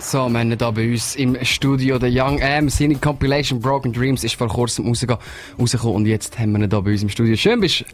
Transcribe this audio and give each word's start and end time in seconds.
So, 0.00 0.28
wir 0.28 0.38
haben 0.38 0.48
hier 0.48 0.72
bei 0.72 0.90
uns 0.90 1.16
im 1.16 1.36
Studio 1.44 1.98
der 1.98 2.10
Young 2.12 2.38
M. 2.38 2.68
Seine 2.68 2.94
Compilation 2.94 3.60
Broken 3.60 3.92
Dreams 3.92 4.22
ist 4.22 4.36
vor 4.36 4.46
kurzem 4.48 4.86
rausgekommen 4.86 5.96
und 5.96 6.06
jetzt 6.06 6.38
haben 6.38 6.52
wir 6.52 6.60
ihn 6.60 6.70
hier 6.70 6.80
bei 6.80 6.92
uns 6.92 7.02
im 7.02 7.08
Studio. 7.08 7.34
Schön 7.36 7.60
bist 7.60 7.80
du 7.80 7.84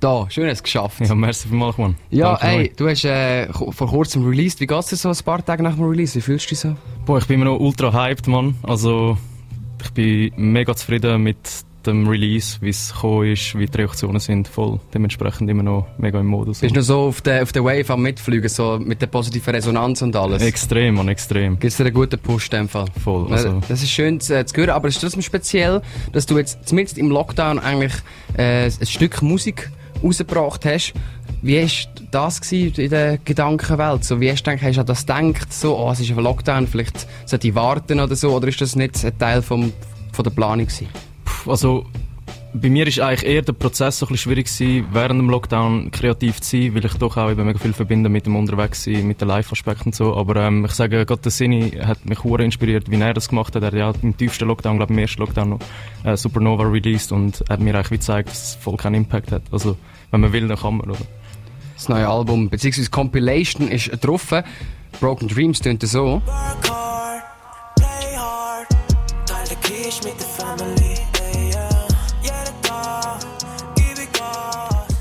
da. 0.00 0.26
Schön, 0.30 0.44
hast 0.44 0.50
du 0.50 0.52
es 0.54 0.62
geschafft. 0.62 1.00
Ja, 1.00 1.14
merci 1.14 1.48
vielmals, 1.48 1.76
Mann. 1.76 1.96
Ja, 2.10 2.36
Danke 2.36 2.46
ey, 2.46 2.72
du 2.74 2.88
hast 2.88 3.04
äh, 3.04 3.52
vor 3.52 3.88
kurzem 3.88 4.26
released. 4.26 4.60
Wie 4.60 4.66
geht's 4.66 4.88
dir 4.88 4.96
so 4.96 5.10
ein 5.10 5.16
paar 5.24 5.44
Tage 5.44 5.62
nach 5.62 5.74
dem 5.74 5.84
Release? 5.84 6.14
Wie 6.14 6.22
fühlst 6.22 6.46
du 6.46 6.48
dich 6.50 6.60
so? 6.60 6.76
Boah, 7.04 7.18
ich 7.18 7.26
bin 7.26 7.40
immer 7.40 7.50
noch 7.50 7.60
ultra 7.60 7.92
hyped, 7.92 8.26
Mann. 8.26 8.56
Also, 8.62 9.18
ich 9.84 9.90
bin 9.90 10.32
mega 10.36 10.74
zufrieden 10.74 11.22
mit 11.22 11.38
dem 11.86 12.06
Release, 12.08 12.58
wie 12.60 12.68
es 12.70 12.92
gekommen 12.92 13.32
ist, 13.32 13.58
wie 13.58 13.66
die 13.66 13.76
Reaktionen 13.78 14.20
sind. 14.20 14.48
Voll 14.48 14.80
dementsprechend 14.92 15.48
immer 15.50 15.62
noch 15.62 15.86
mega 15.98 16.20
im 16.20 16.26
Modus. 16.26 16.60
Bist 16.60 16.74
du 16.74 16.80
noch 16.80 16.84
so 16.86 17.00
auf 17.06 17.20
der, 17.22 17.42
auf 17.42 17.52
der 17.52 17.64
Wave 17.64 17.90
am 17.92 18.02
Mitfliegen, 18.02 18.48
so 18.48 18.78
mit 18.82 19.00
der 19.00 19.06
positiven 19.06 19.54
Resonanz 19.54 20.02
und 20.02 20.14
alles? 20.16 20.42
Extrem, 20.42 20.94
Mann, 20.96 21.08
extrem. 21.08 21.58
Gibt's 21.58 21.76
dir 21.76 21.84
einen 21.84 21.94
guten 21.94 22.18
Push 22.18 22.46
in 22.46 22.58
dem 22.58 22.68
Fall? 22.68 22.86
Voll, 23.02 23.32
also- 23.32 23.60
Das 23.68 23.82
ist 23.82 23.90
schön 23.90 24.20
zu, 24.20 24.36
äh, 24.38 24.44
zu 24.44 24.56
hören, 24.56 24.70
aber 24.70 24.88
es 24.88 24.96
ist 24.96 25.00
trotzdem 25.00 25.22
speziell, 25.22 25.80
dass 26.12 26.26
du 26.26 26.36
jetzt 26.38 26.68
zumindest 26.68 26.98
im 26.98 27.10
Lockdown 27.10 27.58
eigentlich 27.58 27.92
äh, 28.36 28.64
ein 28.66 28.86
Stück 28.86 29.22
Musik 29.22 29.70
rausgebracht 30.02 30.64
hast. 30.64 30.92
Wie 31.42 31.60
war 31.62 31.68
das 32.10 32.52
in 32.52 32.90
der 32.90 33.18
Gedankenwelt? 33.18 34.04
So, 34.04 34.20
wie 34.20 34.30
hast 34.30 34.42
du 34.46 34.50
gedacht, 34.50 34.64
hast 34.66 34.76
du 34.76 34.80
an 34.80 34.86
das 34.86 35.06
gedacht? 35.06 35.52
So, 35.52 35.78
oh, 35.78 35.90
es 35.90 36.00
ist 36.00 36.10
ein 36.10 36.16
Lockdown, 36.18 36.66
vielleicht 36.66 37.06
sollte 37.26 37.48
ich 37.48 37.54
warten 37.54 37.98
oder 38.00 38.14
so? 38.14 38.32
Oder 38.34 38.48
ist 38.48 38.60
das 38.60 38.76
nicht 38.76 39.02
ein 39.04 39.16
Teil 39.18 39.40
vom, 39.40 39.72
von 40.12 40.22
der 40.22 40.30
Planung 40.30 40.66
gewesen? 40.66 40.88
Also, 41.46 41.86
bei 42.52 42.68
mir 42.68 42.86
ist 42.86 42.98
eigentlich 42.98 43.28
eher 43.28 43.42
der 43.42 43.52
Prozess 43.52 43.98
so 43.98 44.06
ein 44.06 44.08
bisschen 44.08 44.30
schwierig 44.30 44.46
gewesen, 44.46 44.86
während 44.92 45.20
dem 45.20 45.30
Lockdown 45.30 45.90
kreativ 45.90 46.40
zu 46.40 46.56
sein, 46.56 46.74
weil 46.74 46.84
ich 46.84 46.94
doch 46.94 47.16
auch 47.16 47.30
eben 47.30 47.46
mega 47.46 47.58
viel 47.58 47.72
verbinde 47.72 48.08
mit 48.08 48.26
dem 48.26 48.34
Unterwegssein, 48.34 49.06
mit 49.06 49.20
den 49.20 49.28
Live-Aspekten 49.28 49.86
und 49.86 49.94
so. 49.94 50.16
Aber 50.16 50.36
ähm, 50.36 50.64
ich 50.64 50.72
sage, 50.72 51.06
gerade 51.06 51.22
der 51.22 51.30
Sini 51.30 51.70
hat 51.70 52.04
mich 52.06 52.24
hure 52.24 52.44
inspiriert, 52.44 52.90
wie 52.90 53.00
er 53.00 53.14
das 53.14 53.28
gemacht 53.28 53.54
hat. 53.54 53.62
Er 53.62 53.68
hat 53.68 53.74
ja 53.74 53.92
im 54.02 54.16
tiefsten 54.16 54.48
Lockdown, 54.48 54.78
glaube 54.78 54.92
ich, 54.92 54.98
im 54.98 55.02
ersten 55.02 55.20
Lockdown 55.20 55.50
noch 55.50 55.60
äh, 56.04 56.16
Supernova 56.16 56.64
released 56.64 57.12
und 57.12 57.44
hat 57.48 57.60
mir 57.60 57.74
eigentlich 57.74 57.90
wie 57.92 57.96
gezeigt, 57.96 58.30
dass 58.30 58.48
es 58.50 58.54
voll 58.56 58.76
keinen 58.76 58.96
Impact 58.96 59.30
hat. 59.30 59.42
Also, 59.52 59.76
wenn 60.10 60.20
man 60.20 60.32
will, 60.32 60.48
dann 60.48 60.58
kann 60.58 60.78
man, 60.78 60.90
oder? 60.90 61.00
Das 61.74 61.88
neue 61.88 62.08
Album, 62.08 62.50
beziehungsweise 62.50 62.90
Compilation 62.90 63.68
ist 63.68 63.90
drauf. 64.04 64.34
Broken 65.00 65.28
Dreams 65.28 65.60
tönt 65.60 65.82
so. 65.82 66.20
Work 66.26 66.79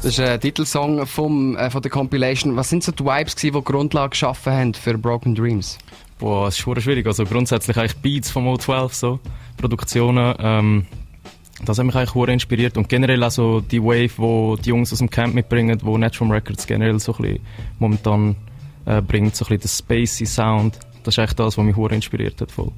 Das 0.01 0.17
ist 0.17 0.19
ein 0.21 0.39
Titelsong 0.39 1.05
vom, 1.05 1.57
äh, 1.57 1.69
von 1.69 1.81
der 1.81 1.91
Compilation. 1.91 2.55
Was 2.55 2.69
sind 2.69 2.83
so 2.83 2.91
die 2.91 3.03
Vibes 3.03 3.35
gewesen, 3.35 3.53
die 3.53 3.59
die 3.59 3.63
Grundlage 3.65 4.09
geschaffen 4.11 4.53
haben 4.53 4.73
für 4.73 4.97
Broken 4.97 5.35
Dreams? 5.35 5.77
Boah, 6.19 6.47
es 6.47 6.57
ist 6.59 6.81
schwierig. 6.83 7.05
Also 7.05 7.25
grundsätzlich 7.25 7.77
eigentlich 7.77 7.97
Beats 7.97 8.31
vom 8.31 8.47
O12, 8.47 8.93
so, 8.93 9.19
Produktionen, 9.57 10.35
ähm, 10.39 10.85
das 11.65 11.77
hat 11.77 11.85
mich 11.85 11.95
eigentlich 11.95 12.15
hure 12.15 12.31
inspiriert. 12.31 12.77
Und 12.77 12.87
generell 12.87 13.21
auch 13.23 13.31
so 13.31 13.59
die 13.59 13.81
Wave, 13.83 14.11
wo 14.17 14.55
die 14.55 14.69
Jungs 14.69 14.93
aus 14.93 14.99
dem 14.99 15.09
Camp 15.09 15.33
mitbringen, 15.35 15.77
wo 15.83 15.97
Natural 15.97 16.31
Records 16.33 16.65
generell 16.65 16.99
so 16.99 17.13
ein 17.15 17.21
bisschen 17.21 17.39
momentan 17.79 18.35
äh, 18.85 19.01
bringt, 19.01 19.35
so 19.35 19.43
ein 19.45 19.57
bisschen 19.57 19.85
der 19.89 20.05
spacey 20.05 20.25
Sound. 20.25 20.79
Das 21.03 21.15
ist 21.15 21.19
eigentlich 21.19 21.33
das, 21.33 21.57
was 21.57 21.65
mich 21.65 21.75
hure 21.75 21.93
inspiriert 21.93 22.39
hat, 22.39 22.51
voll. 22.51 22.71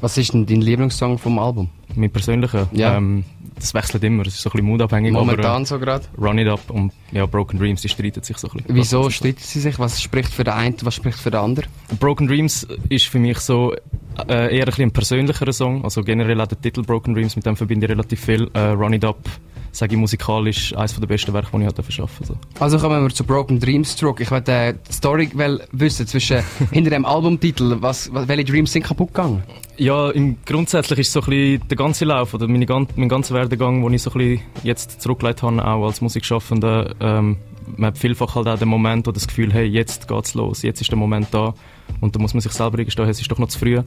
Was 0.00 0.16
ist 0.16 0.32
denn 0.32 0.46
dein 0.46 0.62
Lieblingssong 0.62 1.18
vom 1.18 1.38
Album? 1.38 1.68
Mein 1.94 2.10
persönlicher, 2.10 2.68
Ja. 2.72 2.96
ähm, 2.96 3.24
das 3.56 3.74
wechselt 3.74 4.02
immer, 4.04 4.26
es 4.26 4.34
ist 4.34 4.42
so 4.42 4.50
ein 4.50 4.52
bisschen 4.52 4.66
moodabhängig, 4.66 5.12
Momentan 5.12 5.44
aber 5.46 5.64
so 5.66 5.78
gerade. 5.78 6.04
Run 6.18 6.38
It 6.38 6.48
Up 6.48 6.70
und 6.70 6.92
ja, 7.12 7.26
Broken 7.26 7.58
Dreams, 7.58 7.82
die 7.82 7.88
streiten 7.88 8.22
sich 8.22 8.36
so 8.36 8.48
ein 8.48 8.58
bisschen. 8.58 8.74
Wieso 8.74 9.10
streiten 9.10 9.40
sie 9.40 9.60
sich? 9.60 9.78
Was 9.78 10.02
spricht 10.02 10.32
für 10.32 10.44
den 10.44 10.54
einen, 10.54 10.76
was 10.82 10.94
spricht 10.94 11.18
für 11.18 11.30
den 11.30 11.40
anderen? 11.40 11.68
Broken 12.00 12.26
Dreams 12.26 12.66
ist 12.88 13.06
für 13.06 13.18
mich 13.18 13.38
so 13.38 13.74
äh, 14.28 14.56
eher 14.56 14.64
ein, 14.64 14.66
bisschen 14.66 14.84
ein 14.88 14.92
persönlicherer 14.92 15.52
Song. 15.52 15.84
Also 15.84 16.02
generell 16.02 16.40
auch 16.40 16.46
der 16.46 16.60
Titel 16.60 16.82
Broken 16.82 17.14
Dreams, 17.14 17.36
mit 17.36 17.46
dem 17.46 17.56
verbinde 17.56 17.86
ich 17.86 17.90
relativ 17.90 18.20
viel. 18.20 18.50
Äh, 18.54 18.60
Run 18.60 18.92
It 18.92 19.04
Up, 19.04 19.18
sage 19.74 19.94
ich 19.94 19.98
musikalisch, 19.98 20.74
eines 20.76 20.98
der 20.98 21.06
besten 21.06 21.32
Werke, 21.32 21.48
die 21.52 21.62
ich 21.62 21.66
hatte 21.66 21.82
verschaffen. 21.82 22.24
So. 22.24 22.36
Also 22.60 22.78
kommen 22.78 23.02
wir 23.02 23.10
zu 23.12 23.24
Broken 23.24 23.58
Dreams 23.58 23.96
zurück. 23.96 24.20
Ich 24.20 24.30
wollte 24.30 24.52
äh, 24.52 24.74
die 24.74 24.92
Story 24.92 25.30
wissen 25.72 26.06
zwischen 26.06 26.42
hinter 26.70 26.90
dem 26.90 27.04
Albumtitel. 27.04 27.76
Was, 27.80 28.12
was, 28.14 28.28
welche 28.28 28.44
Dreams 28.44 28.72
sind 28.72 28.84
kaputt 28.84 29.08
gegangen? 29.08 29.42
Ja, 29.76 30.10
im 30.10 30.36
grundsätzlich 30.46 31.00
ist 31.00 31.12
so 31.12 31.20
ein 31.20 31.26
bisschen 31.26 31.68
der 31.68 31.76
ganze 31.76 32.04
Lauf 32.04 32.34
oder 32.34 32.46
meine, 32.46 32.66
mein 32.96 33.08
ganzer 33.08 33.34
Werdegang, 33.34 33.82
den 33.82 33.94
ich 33.94 34.02
so 34.02 34.10
ein 34.10 34.18
bisschen 34.18 34.40
jetzt 34.62 35.02
zurückgelegt 35.02 35.42
habe, 35.42 35.64
auch 35.64 35.86
als 35.86 36.00
Musikschaffender. 36.00 36.94
Ähm, 37.00 37.38
man 37.76 37.88
hat 37.88 37.98
vielfach 37.98 38.34
halt 38.36 38.46
auch 38.46 38.58
den 38.58 38.68
Moment 38.68 39.08
oder 39.08 39.14
das 39.14 39.26
Gefühl, 39.26 39.52
hey, 39.52 39.64
jetzt 39.64 40.06
geht's 40.06 40.34
los, 40.34 40.62
jetzt 40.62 40.80
ist 40.80 40.90
der 40.90 40.98
Moment 40.98 41.28
da. 41.32 41.54
Und 42.00 42.14
da 42.14 42.20
muss 42.20 42.34
man 42.34 42.40
sich 42.40 42.52
selber 42.52 42.78
eingestehen, 42.78 43.08
es 43.08 43.20
ist 43.20 43.30
doch 43.30 43.38
noch 43.38 43.48
zu 43.48 43.58
früh. 43.58 43.80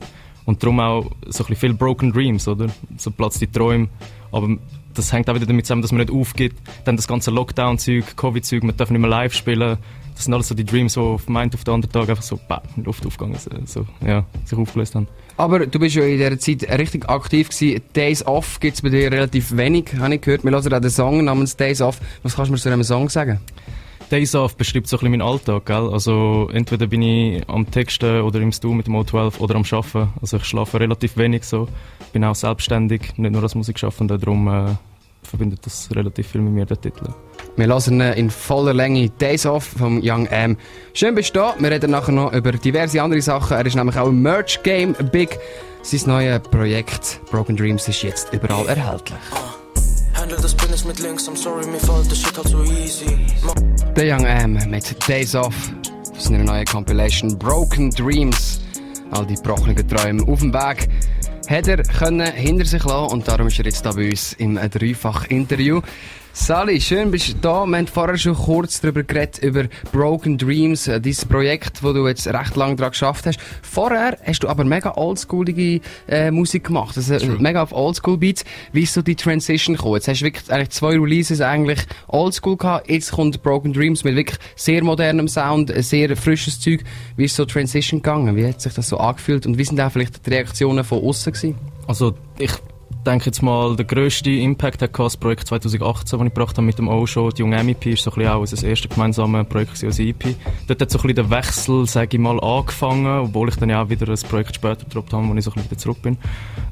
Und 0.46 0.64
darum 0.64 0.80
auch 0.80 1.04
so 1.04 1.44
ein 1.44 1.48
bisschen 1.48 1.56
viel 1.56 1.74
Broken 1.74 2.12
Dreams, 2.12 2.48
oder? 2.48 2.68
So 2.98 3.12
Platz 3.12 3.40
die 3.40 3.48
Träume. 3.48 3.90
Aber 4.32 4.50
das 4.98 5.14
hängt 5.14 5.30
auch 5.30 5.36
wieder 5.36 5.46
damit 5.46 5.66
zusammen, 5.66 5.82
dass 5.82 5.92
man 5.92 6.02
nicht 6.02 6.12
aufgibt. 6.12 6.58
Dann 6.86 6.96
das 6.96 7.08
ganze 7.08 7.32
Lockdown-Zeug, 7.32 8.16
Covid-Zeug, 8.16 8.64
man 8.64 8.76
darf 8.76 8.90
nicht 8.90 9.00
mehr 9.00 9.10
live 9.10 9.34
spielen. 9.34 9.78
Das 10.16 10.26
sind 10.26 10.34
alles 10.34 10.48
so 10.48 10.56
die 10.56 10.66
Dreams, 10.66 10.94
die 10.94 11.00
auf 11.00 11.30
meinen 11.30 11.54
auf 11.54 11.64
den 11.64 11.76
anderen 11.76 11.94
Tag 11.94 12.10
einfach 12.10 12.24
so 12.24 12.40
bam, 12.48 12.62
in 12.76 12.86
Luft 12.86 13.06
aufgegangen 13.06 13.38
sind, 13.38 13.70
so, 13.70 13.86
ja, 14.06 14.26
sich 14.46 14.58
aufgelöst 14.58 14.96
haben. 14.96 15.08
Aber 15.38 15.68
du 15.68 15.80
bist 15.80 15.96
ja 15.96 16.04
in 16.04 16.18
dieser 16.18 16.40
Zeit 16.40 16.80
richtig 16.80 17.08
aktiv 17.08 17.50
gewesen. 17.50 17.82
Days 17.96 18.26
Off 18.26 18.60
gibt's 18.60 18.82
bei 18.82 18.90
dir 18.90 19.12
relativ 19.12 19.56
wenig, 19.56 19.94
habe 20.00 20.16
ich 20.16 20.22
gehört. 20.22 20.44
Wir 20.44 20.52
hören 20.52 20.74
auch 20.74 20.80
den 20.82 20.90
Song 20.90 21.24
namens 21.24 21.56
Days 21.56 21.82
Off. 21.82 22.00
Was 22.24 22.36
kannst 22.36 22.50
du 22.50 22.54
mir 22.54 22.58
zu 22.60 22.70
diesem 22.70 22.84
Song 22.84 23.10
sagen? 23.10 23.40
Days 24.12 24.36
Off 24.36 24.56
beschreibt 24.56 24.88
so 24.88 24.96
ein 24.96 25.00
bisschen 25.00 25.12
meinen 25.12 25.22
Alltag, 25.22 25.66
gell? 25.66 25.90
Also 25.92 26.50
entweder 26.54 26.88
bin 26.88 27.02
ich 27.02 27.50
am 27.50 27.70
Texten 27.70 28.22
oder 28.22 28.40
im 28.40 28.52
Studio 28.52 28.76
mit 28.76 28.88
dem 28.88 28.96
O12 28.96 29.40
oder 29.40 29.56
am 29.56 29.64
Arbeiten. 29.70 30.10
Also 30.22 30.38
ich 30.38 30.46
schlafe 30.46 30.80
relativ 30.80 31.18
wenig 31.18 31.44
so. 31.44 31.68
Bin 32.14 32.24
auch 32.24 32.36
selbstständig, 32.36 33.18
nicht 33.18 33.32
nur 33.32 33.44
als 33.44 33.56
Musikschaffender, 33.56 34.18
darum 34.18 34.48
äh, 34.48 34.76
verbindet 35.24 35.66
das 35.66 35.90
relativ 35.94 36.28
viel 36.28 36.42
mit 36.42 36.54
mir, 36.54 36.66
der 36.66 36.80
Titel. 36.80 37.10
Wir 37.58 37.68
hören 37.68 38.00
in 38.02 38.30
voller 38.30 38.74
Länge 38.74 39.10
Days 39.10 39.46
Off 39.46 39.66
vom 39.78 40.00
Young 40.02 40.28
M. 40.28 40.58
Schön 40.94 41.16
bist 41.16 41.36
du 41.36 41.40
da. 41.40 41.56
Wir 41.60 41.72
reden 41.72 41.92
nachher 41.92 42.14
noch 42.14 42.32
über 42.32 42.52
diverse 42.54 43.02
andere 43.02 43.22
Sachen. 43.22 43.58
Er 43.58 43.66
ist 43.66 43.76
nämlich 43.76 43.98
auch 43.98 44.08
im 44.08 44.22
Merch 44.22 44.62
Game 44.64 44.96
Big. 45.12 45.38
Sein 45.82 46.02
neues 46.06 46.40
Projekt 46.44 47.20
Broken 47.32 47.56
Dreams 47.58 47.88
ist 47.88 48.04
jetzt 48.04 48.34
überall 48.34 48.68
erhältlich. 48.68 49.18
Handle 50.28 50.42
das 50.42 50.56
Business 50.56 50.84
mit 50.84 51.00
links, 51.00 51.30
I'm 51.30 51.38
sorry, 51.38 51.66
mir 51.66 51.80
fällt 51.80 52.12
das 52.12 52.20
Shit 52.20 52.36
halt 52.36 52.50
so 52.50 52.62
easy. 52.62 53.18
Der 53.96 54.14
Young 54.14 54.26
M 54.26 54.60
mit 54.70 55.08
Days 55.08 55.34
Off. 55.36 55.72
Das 56.10 56.26
ist 56.26 56.28
eine 56.28 56.44
neue 56.44 56.66
Compilation 56.66 57.38
Broken 57.40 57.92
Dreams. 57.92 58.60
All 59.12 59.26
die 59.26 59.36
gebrochenen 59.36 59.88
Träume 59.88 60.28
auf 60.28 60.42
dem 60.42 60.54
Weg 60.54 60.90
hat 61.48 61.68
er 61.70 61.82
können 61.82 62.30
hinter 62.30 62.66
sich 62.66 62.84
lassen 62.84 63.14
und 63.14 63.26
darum 63.26 63.48
ist 63.48 63.58
er 63.60 63.66
jetzt 63.66 63.86
da 63.86 63.94
bei 63.94 64.10
uns 64.10 64.34
im 64.34 64.56
Dreifach-Interview. 64.56 65.80
Sally, 66.40 66.80
schön 66.80 67.10
bist 67.10 67.30
du 67.30 67.34
da. 67.42 67.66
Wir 67.66 67.78
haben 67.78 67.88
vorher 67.88 68.16
schon 68.18 68.36
kurz 68.36 68.80
darüber 68.80 69.04
geredet, 69.04 69.40
über 69.40 69.66
Broken 69.92 70.38
Dreams, 70.38 70.88
äh, 70.88 71.02
dieses 71.02 71.26
Projekt, 71.26 71.84
wo 71.84 71.92
du 71.92 72.08
jetzt 72.08 72.28
recht 72.28 72.56
lange 72.56 72.76
daran 72.76 72.92
geschafft 72.92 73.26
hast. 73.26 73.40
Vorher 73.64 74.18
hast 74.24 74.44
du 74.44 74.48
aber 74.48 74.64
mega 74.64 74.94
oldschoolige 74.96 75.82
äh, 76.08 76.32
Musik 76.32 76.66
gemacht, 76.66 76.96
also 76.96 77.16
äh, 77.16 77.28
mega 77.40 77.64
auf 77.64 77.74
Oldschool-Beats. 77.74 78.46
Wie 78.72 78.84
ist 78.84 78.94
so 78.94 79.02
die 79.02 79.16
Transition 79.16 79.76
gekommen? 79.76 79.96
Jetzt 79.96 80.08
hast 80.08 80.22
du 80.22 80.26
wirklich 80.26 80.50
eigentlich 80.50 80.70
zwei 80.70 80.92
Releases 80.92 81.42
eigentlich 81.42 81.80
Oldschool 82.08 82.56
gehabt, 82.56 82.90
jetzt 82.90 83.12
kommt 83.12 83.42
Broken 83.42 83.74
Dreams 83.74 84.04
mit 84.04 84.16
wirklich 84.16 84.38
sehr 84.56 84.84
modernem 84.84 85.28
Sound, 85.28 85.72
äh, 85.72 85.82
sehr 85.82 86.16
frisches 86.16 86.62
Zeug. 86.62 86.84
Wie 87.18 87.26
ist 87.26 87.36
so 87.36 87.46
die 87.46 87.54
Transition 87.54 88.02
gegangen? 88.02 88.36
Wie 88.36 88.48
hat 88.48 88.62
sich 88.62 88.74
das 88.74 88.88
so 88.88 88.98
angefühlt 89.00 89.48
und 89.48 89.58
wie 89.58 89.66
sind 89.66 89.82
auch 89.82 89.92
vielleicht 89.92 90.26
die 90.26 90.30
Reaktionen 90.30 90.86
von 90.86 91.04
außen 91.04 91.34
gewesen? 91.34 91.56
Also 91.88 92.14
ich 92.38 92.52
denke 93.06 93.26
jetzt 93.28 93.42
mal, 93.42 93.76
der 93.76 93.86
grösste 93.86 94.32
Impact 94.32 94.82
hat 94.82 94.98
das 94.98 95.18
Projekt 95.18 95.48
2018, 95.48 96.20
das 96.20 96.28
ich 96.28 96.34
gebracht 96.34 96.58
habe 96.58 96.66
mit 96.66 96.78
dem 96.78 96.88
O-Show. 96.88 97.32
Die 97.32 97.42
junge 97.42 97.64
MEP 97.64 97.88
ist 97.88 98.04
so 98.04 98.12
ein 98.12 98.28
auch 98.28 98.40
unser 98.40 98.68
erstes 98.68 98.90
gemeinsames 98.90 99.48
Projekt 99.48 99.84
als 99.84 100.00
EP. 100.00 100.36
Dort 100.68 100.82
hat 100.82 100.92
so 100.92 101.00
ein 101.00 101.16
der 101.16 101.30
Wechsel, 101.30 101.86
sage 101.86 102.18
ich 102.18 102.20
mal, 102.22 102.40
angefangen, 102.40 103.26
obwohl 103.26 103.50
ich 103.50 103.56
dann 103.56 103.70
ja 103.70 103.84
auch 103.84 103.90
wieder 103.90 104.08
ein 104.10 104.30
Projekt 104.30 104.56
später 104.56 104.84
gedroppt 104.86 105.14
habe, 105.14 105.28
wo 105.28 105.34
ich 105.34 105.44
so 105.44 105.52
ein 105.52 105.64
wieder 105.64 105.78
zurück 105.78 106.02
bin. 106.02 106.18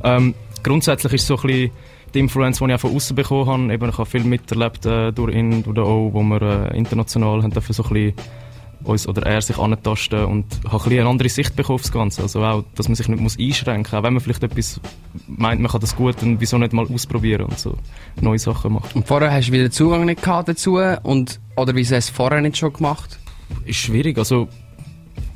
Ähm, 0.04 0.34
grundsätzlich 0.64 1.14
ist 1.14 1.28
so 1.28 1.36
ein 1.38 1.42
bisschen 1.42 1.72
die 2.14 2.20
Influence, 2.20 2.60
die 2.60 2.66
ich 2.66 2.74
auch 2.74 2.80
von 2.80 2.96
außen 2.96 3.16
bekommen 3.16 3.48
habe. 3.48 3.74
Eben, 3.74 3.90
ich 3.90 3.98
habe 3.98 4.10
viel 4.10 4.24
miterlebt 4.24 4.86
äh, 4.86 5.12
durch 5.12 5.36
ihn, 5.36 5.64
durch 5.64 5.76
den 5.76 5.84
O, 5.84 6.10
wo 6.14 6.24
wir 6.24 6.42
äh, 6.72 6.78
international 6.78 7.44
haben 7.44 7.52
dafür 7.52 7.76
so 7.76 7.84
ein 7.84 7.90
bisschen 7.90 8.14
uns 8.83 9.07
oder 9.07 9.25
er 9.25 9.42
sich 9.42 9.57
antasten 9.57 10.25
und 10.25 10.45
habe 10.66 10.75
ein 10.75 10.77
bisschen 10.77 11.00
eine 11.00 11.10
andere 11.10 11.30
Sicht 11.30 11.56
bekommen 11.56 11.75
auf 11.75 11.81
das 11.81 11.92
Ganze. 11.92 12.22
Also 12.22 12.44
auch, 12.44 12.63
dass 12.75 12.88
man 12.88 12.95
sich 12.95 13.07
nicht 13.07 13.19
muss 13.22 13.38
einschränken 13.39 13.92
muss. 13.92 13.94
Auch 13.94 14.04
wenn 14.04 14.13
man 14.13 14.22
vielleicht 14.22 14.44
etwas 14.44 14.80
meint, 15.27 15.62
man 15.62 15.72
kann 15.72 15.81
das 15.81 15.95
gut, 15.95 16.22
dann 16.22 16.39
wieso 16.39 16.57
nicht 16.57 16.74
mal 16.74 16.86
ausprobieren 16.88 17.45
und 17.45 17.60
so 17.60 17.77
neue 18.22 18.39
Sachen 18.39 18.74
machen. 18.74 18.89
Und 18.94 19.07
vorher 19.07 19.31
hast 19.31 19.48
du 19.48 19.51
wieder 19.54 19.72
Zugang 19.72 20.06
nicht 20.06 20.22
gehabt 20.22 20.50
dazu 20.50 20.77
und, 21.04 21.39
oder 21.56 21.75
wieso 21.75 21.95
hast 21.95 22.10
du 22.10 22.12
es 22.12 22.16
vorher 22.16 22.42
nicht 22.42 22.57
schon 22.57 22.74
gemacht? 22.74 23.18
Ist 23.66 23.77
schwierig. 23.77 24.18
Also, 24.18 24.48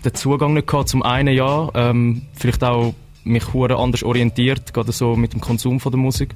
den 0.04 0.14
Zugang 0.14 0.54
nicht 0.54 0.68
gehabt, 0.68 0.90
zum 0.90 1.04
einen 1.04 1.34
ja, 1.34 1.70
ähm, 1.74 2.24
vielleicht 2.34 2.64
auch 2.64 2.94
mich 3.24 3.54
hure 3.54 3.78
anders 3.78 4.04
orientiert, 4.04 4.74
gerade 4.74 4.92
so 4.92 5.16
mit 5.16 5.34
dem 5.34 5.42
Konsum 5.42 5.80
von 5.80 5.92
der 5.92 6.00
Musik. 6.00 6.36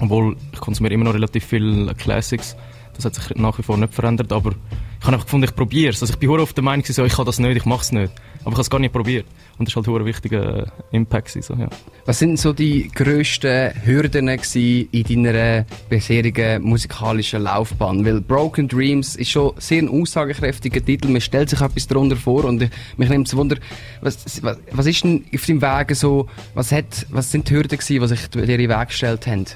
Obwohl, 0.00 0.36
ich 0.52 0.60
konsumiere 0.60 0.94
immer 0.94 1.04
noch 1.04 1.14
relativ 1.14 1.44
viel 1.44 1.92
Classics. 1.94 2.56
Das 2.94 3.04
hat 3.04 3.14
sich 3.14 3.36
nach 3.36 3.58
wie 3.58 3.62
vor 3.62 3.76
nicht 3.76 3.94
verändert, 3.94 4.32
aber 4.32 4.52
ich 5.00 5.06
habe 5.06 5.14
einfach 5.14 5.24
gefunden, 5.24 5.44
ich 5.48 5.56
probiere 5.56 5.92
es. 5.94 6.02
Also 6.02 6.12
ich 6.12 6.18
bin 6.18 6.28
auf 6.28 6.52
der 6.52 6.62
Meinung, 6.62 6.84
so, 6.84 7.06
ich 7.06 7.14
kann 7.14 7.24
das 7.24 7.38
nicht, 7.38 7.56
ich 7.56 7.64
mache 7.64 7.80
es 7.80 7.90
nicht. 7.90 8.12
Aber 8.40 8.50
ich 8.50 8.52
habe 8.52 8.60
es 8.60 8.68
gar 8.70 8.80
nicht 8.80 8.92
probiert. 8.92 9.24
Und 9.56 9.66
das 9.66 9.72
ist 9.72 9.76
halt 9.76 9.86
hure 9.86 10.04
wichtiger 10.04 10.66
äh, 10.66 10.96
Impact. 10.96 11.42
So, 11.42 11.54
ja. 11.54 11.68
Was 12.04 12.18
sind 12.18 12.38
so 12.38 12.52
die 12.52 12.90
grössten 12.94 13.72
Hürden 13.82 14.28
in 14.28 15.24
deiner 15.24 15.64
bisherigen 15.88 16.62
musikalischen 16.62 17.42
Laufbahn? 17.42 18.04
Weil 18.04 18.20
Broken 18.20 18.68
Dreams 18.68 19.16
ist 19.16 19.30
schon 19.30 19.52
sehr 19.56 19.82
ein 19.82 19.88
aussagekräftiger 19.88 20.84
Titel. 20.84 21.08
Man 21.08 21.22
stellt 21.22 21.48
sich 21.48 21.62
etwas 21.62 21.86
darunter 21.86 22.16
vor 22.16 22.44
und 22.44 22.68
mich 22.98 23.08
nimmt 23.08 23.26
es 23.26 23.34
Wunder, 23.34 23.56
was, 24.02 24.42
was, 24.42 24.58
was 24.70 24.86
ist 24.86 25.02
denn 25.02 25.24
auf 25.34 25.46
deinem 25.46 25.62
Weg 25.62 25.96
so, 25.96 26.28
was, 26.52 26.72
hat, 26.72 27.06
was 27.08 27.30
sind 27.30 27.48
die 27.48 27.54
Hürden 27.54 27.78
die 27.78 28.06
sich 28.06 28.28
dir 28.28 28.42
in 28.42 28.46
den 28.46 28.68
Weg 28.68 28.88
gestellt 28.88 29.26
haben? 29.26 29.46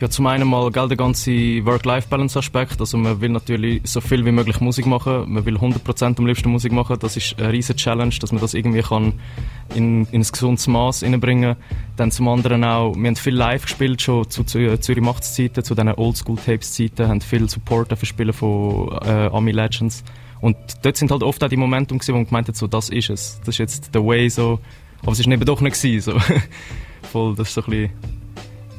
Ja, 0.00 0.08
zum 0.08 0.26
einen 0.28 0.48
mal, 0.48 0.70
gell, 0.70 0.88
der 0.88 0.96
ganze 0.96 1.30
Work-Life-Balance-Aspekt. 1.30 2.80
Also 2.80 2.96
man 2.96 3.20
will 3.20 3.28
natürlich 3.28 3.82
so 3.84 4.00
viel 4.00 4.24
wie 4.24 4.32
möglich 4.32 4.58
Musik 4.58 4.86
machen. 4.86 5.30
Man 5.30 5.44
will 5.44 5.58
100% 5.58 6.18
am 6.18 6.26
liebsten 6.26 6.50
Musik 6.50 6.72
machen. 6.72 6.96
Das 6.98 7.18
ist 7.18 7.38
eine 7.38 7.52
riesige 7.52 7.76
Challenge, 7.76 8.14
dass 8.18 8.32
man 8.32 8.40
das 8.40 8.54
irgendwie 8.54 8.80
kann 8.80 9.12
in, 9.74 10.06
in 10.06 10.22
ein 10.22 10.26
gesundes 10.26 10.66
Maß 10.68 11.02
reinbringen 11.02 11.56
Dann 11.96 12.10
zum 12.10 12.28
anderen 12.28 12.64
auch, 12.64 12.94
wir 12.96 13.08
haben 13.08 13.16
viel 13.16 13.34
live 13.34 13.64
gespielt, 13.64 14.00
schon 14.00 14.30
zu, 14.30 14.42
zu 14.44 14.80
Zürich 14.80 15.04
Machts 15.04 15.34
Zeiten, 15.34 15.62
zu 15.62 15.74
diesen 15.74 15.92
Oldschool-Tapes-Zeiten, 15.92 17.06
haben 17.06 17.20
viel 17.20 17.46
Support 17.50 17.98
für 17.98 18.06
Spielen 18.06 18.32
von 18.32 18.88
äh, 19.04 19.28
Ami 19.30 19.52
Legends. 19.52 20.02
Und 20.40 20.56
dort 20.80 20.96
sind 20.96 21.10
halt 21.10 21.22
oft 21.22 21.44
auch 21.44 21.48
die 21.50 21.58
Momentum 21.58 21.98
gewesen, 21.98 22.14
wo 22.14 22.16
man 22.16 22.26
gemeint 22.26 22.48
hat, 22.48 22.56
so, 22.56 22.66
das 22.66 22.88
ist 22.88 23.10
es. 23.10 23.38
Das 23.40 23.48
ist 23.48 23.58
jetzt 23.58 23.94
der 23.94 24.02
Way, 24.02 24.30
so. 24.30 24.60
Aber 25.02 25.12
es 25.12 25.20
ist 25.20 25.26
eben 25.26 25.44
doch 25.44 25.60
nicht 25.60 25.76
so. 25.76 26.18
Voll, 27.12 27.34
das 27.34 27.48
ist 27.48 27.54
so 27.54 27.64
ein 27.64 27.70
bisschen 27.70 28.19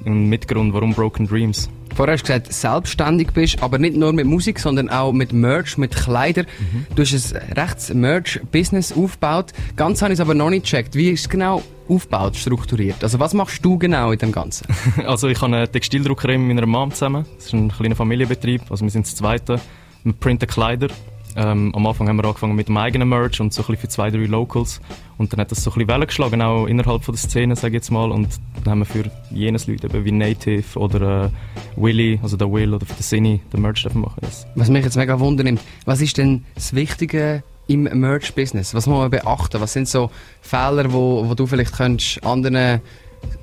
ein 0.05 0.27
Mitgrund, 0.27 0.73
warum 0.73 0.93
Broken 0.93 1.27
Dreams. 1.27 1.69
Vorher 1.95 2.13
hast 2.13 2.23
du 2.23 2.27
gesagt, 2.27 2.53
selbstständig 2.53 3.31
bist, 3.33 3.61
aber 3.61 3.77
nicht 3.77 3.95
nur 3.95 4.13
mit 4.13 4.25
Musik, 4.25 4.59
sondern 4.59 4.89
auch 4.89 5.11
mit 5.11 5.33
Merch, 5.33 5.77
mit 5.77 5.95
Kleidern. 5.95 6.45
Mhm. 6.59 6.87
Du 6.95 7.03
hast 7.03 7.35
ein 7.35 7.53
rechts 7.53 7.93
Merch-Business 7.93 8.93
aufgebaut. 8.93 9.51
Ganz 9.75 10.01
habe 10.01 10.13
ich 10.13 10.17
es 10.17 10.21
aber 10.21 10.33
noch 10.33 10.49
nicht 10.49 10.63
gecheckt. 10.63 10.95
Wie 10.95 11.09
ist 11.09 11.21
es 11.21 11.29
genau 11.29 11.61
aufgebaut, 11.89 12.37
strukturiert? 12.37 13.03
Also 13.03 13.19
was 13.19 13.33
machst 13.33 13.63
du 13.65 13.77
genau 13.77 14.11
in 14.11 14.19
dem 14.19 14.31
Ganzen? 14.31 14.67
also 15.05 15.27
ich 15.27 15.41
habe 15.41 15.55
eine 15.55 15.69
Textildruckerei 15.69 16.37
mit 16.37 16.55
meiner 16.55 16.67
Mom 16.67 16.91
zusammen. 16.91 17.25
Das 17.35 17.47
ist 17.47 17.53
ein 17.53 17.69
kleiner 17.69 17.95
Familienbetrieb. 17.95 18.61
Also 18.69 18.85
wir 18.85 18.91
sind 18.91 19.05
das 19.05 19.15
Zweite. 19.15 19.59
Wir 20.03 20.13
printen 20.13 20.47
Kleider 20.47 20.87
ähm, 21.35 21.73
am 21.75 21.85
Anfang 21.85 22.07
haben 22.07 22.17
wir 22.17 22.25
angefangen 22.25 22.55
mit 22.55 22.67
dem 22.67 22.77
eigenen 22.77 23.09
Merch 23.09 23.39
und 23.41 23.53
so 23.53 23.63
ein 23.67 23.77
für 23.77 23.89
zwei, 23.89 24.09
drei 24.09 24.25
Locals. 24.25 24.81
Und 25.17 25.31
dann 25.31 25.39
hat 25.39 25.51
das 25.51 25.63
so 25.63 25.69
ein 25.69 25.75
bisschen 25.75 25.89
Wellen 25.89 26.07
geschlagen, 26.07 26.41
auch 26.41 26.65
innerhalb 26.65 27.03
von 27.03 27.13
der 27.13 27.19
Szene, 27.21 27.55
sage 27.55 27.69
ich 27.69 27.73
jetzt 27.75 27.91
mal. 27.91 28.11
Und 28.11 28.39
dann 28.63 28.71
haben 28.71 28.79
wir 28.79 28.85
für 28.85 29.11
jenes 29.29 29.67
Leute 29.67 29.87
eben 29.87 30.03
wie 30.05 30.11
Native 30.11 30.79
oder 30.79 31.25
äh, 31.25 31.29
Willy, 31.75 32.19
also 32.23 32.37
der 32.37 32.51
Will 32.51 32.73
oder 32.73 32.85
für 32.85 32.95
den 32.95 33.03
Cine, 33.03 33.39
den 33.53 33.61
Merch 33.61 33.83
dürfen 33.83 34.01
machen. 34.01 34.19
Yes. 34.23 34.45
Was 34.55 34.69
mich 34.69 34.83
jetzt 34.83 34.97
mega 34.97 35.19
wundernimmt, 35.19 35.61
was 35.85 36.01
ist 36.01 36.17
denn 36.17 36.43
das 36.55 36.73
Wichtige 36.73 37.43
im 37.67 37.83
Merch-Business? 37.83 38.73
Was 38.73 38.87
muss 38.87 38.99
man 38.99 39.11
beachten? 39.11 39.61
Was 39.61 39.73
sind 39.73 39.87
so 39.87 40.11
Fehler, 40.41 40.91
wo, 40.91 41.27
wo 41.29 41.35
du 41.35 41.45
vielleicht 41.45 41.73
könntest 41.73 42.23
anderen 42.25 42.81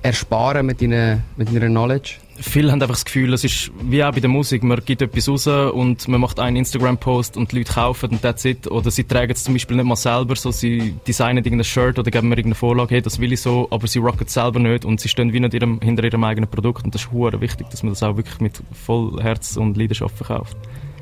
ersparen 0.02 0.66
mit 0.66 0.82
deiner, 0.82 1.20
mit 1.36 1.48
deiner 1.48 1.66
Knowledge? 1.66 2.16
Viele 2.40 2.70
haben 2.70 2.80
einfach 2.80 2.94
das 2.94 3.04
Gefühl, 3.04 3.32
es 3.32 3.42
ist 3.42 3.72
wie 3.82 4.02
auch 4.04 4.12
bei 4.12 4.20
der 4.20 4.30
Musik, 4.30 4.62
man 4.62 4.80
gibt 4.84 5.02
etwas 5.02 5.28
raus 5.28 5.46
und 5.46 6.06
man 6.06 6.20
macht 6.20 6.38
einen 6.38 6.56
Instagram-Post 6.56 7.36
und 7.36 7.50
die 7.50 7.58
Leute 7.58 7.72
kaufen 7.72 8.10
und 8.10 8.22
that's 8.22 8.44
it. 8.44 8.70
Oder 8.70 8.92
sie 8.92 9.04
tragen 9.04 9.32
es 9.32 9.42
zum 9.42 9.54
Beispiel 9.54 9.76
nicht 9.76 9.86
mal 9.86 9.96
selber, 9.96 10.36
so 10.36 10.52
sie 10.52 10.94
designen 11.06 11.44
irgendein 11.44 11.64
Shirt 11.64 11.98
oder 11.98 12.10
geben 12.10 12.28
mir 12.28 12.36
irgendeine 12.36 12.54
Vorlage, 12.54 12.94
hey, 12.94 13.02
das 13.02 13.18
will 13.18 13.32
ich 13.32 13.40
so, 13.40 13.66
aber 13.70 13.88
sie 13.88 13.98
rocken 13.98 14.26
es 14.26 14.34
selber 14.34 14.60
nicht 14.60 14.84
und 14.84 15.00
sie 15.00 15.08
stehen 15.08 15.32
wie 15.32 15.40
nicht 15.40 15.54
ihrem, 15.54 15.80
hinter 15.80 16.04
ihrem 16.04 16.22
eigenen 16.22 16.48
Produkt 16.48 16.84
und 16.84 16.94
das 16.94 17.02
ist 17.02 17.12
hure 17.12 17.40
wichtig, 17.40 17.68
dass 17.70 17.82
man 17.82 17.92
das 17.92 18.02
auch 18.04 18.16
wirklich 18.16 18.38
mit 18.40 18.62
voll 18.72 19.20
Herz 19.20 19.56
und 19.56 19.76
Leidenschaft 19.76 20.16
verkauft. 20.16 20.56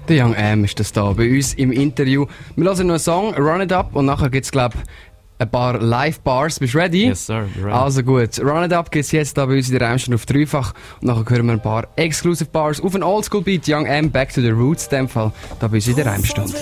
Der 0.08 0.24
Young 0.24 0.34
M 0.34 0.62
ist 0.62 0.78
das 0.78 0.92
da 0.92 1.12
bei 1.12 1.28
uns 1.28 1.54
im 1.54 1.72
Interview. 1.72 2.26
Wir 2.54 2.64
hören 2.64 2.86
noch 2.86 2.94
einen 2.94 3.00
Song, 3.00 3.34
Run 3.34 3.60
It 3.60 3.72
Up, 3.72 3.96
und 3.96 4.06
nachher 4.06 4.30
gibt's 4.30 4.52
glaub 4.52 4.72
ein 5.38 5.50
paar 5.50 5.80
Live-Bars. 5.80 6.58
Bist 6.58 6.74
du 6.74 6.78
ready? 6.78 7.06
Yes, 7.06 7.26
sir. 7.26 7.46
Ready. 7.56 7.70
Also 7.70 8.02
gut. 8.02 8.38
Run 8.40 8.64
It 8.64 8.72
Up 8.72 8.90
geht's 8.90 9.12
jetzt 9.12 9.36
da 9.36 9.46
bei 9.46 9.56
uns 9.56 9.68
in 9.70 9.78
der 9.78 9.88
Raumstunde 9.88 10.16
auf 10.16 10.26
dreifach. 10.26 10.72
Und 11.00 11.08
nachher 11.08 11.28
hören 11.28 11.46
wir 11.46 11.52
ein 11.52 11.62
paar 11.62 11.88
Exclusive 11.96 12.48
Bars 12.50 12.80
auf 12.80 12.94
ein 12.94 13.02
Oldschool 13.02 13.42
Beat. 13.42 13.68
Young 13.68 13.86
M, 13.86 14.10
Back 14.10 14.32
to 14.32 14.40
the 14.40 14.50
Roots, 14.50 14.84
in 14.86 14.90
dem 14.90 15.08
Fall, 15.08 15.32
da 15.60 15.68
bei 15.68 15.76
uns 15.76 15.88
in 15.88 15.96
der 15.96 16.06
Raumstunde. 16.06 16.52